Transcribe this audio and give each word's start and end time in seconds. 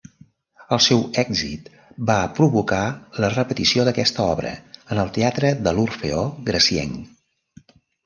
El 0.77 0.79
seu 0.85 1.03
èxit 1.23 1.67
va 2.11 2.15
provocar 2.39 2.81
la 3.25 3.31
repetició 3.35 3.87
d'aquesta 3.91 4.27
obra 4.33 4.57
en 4.83 5.05
el 5.07 5.15
teatre 5.21 5.55
de 5.69 5.79
l'Orfeó 5.81 6.29
Gracienc. 6.53 7.73